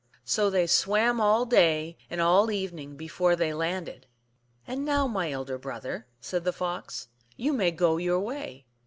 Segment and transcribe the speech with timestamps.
[0.25, 4.07] So they swam all day and all the evening before they landed."
[4.67, 8.65] And now, my elder brother," said the Fox," you may go your way."